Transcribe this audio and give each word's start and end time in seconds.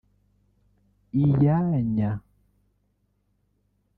Iyanya 1.23 2.11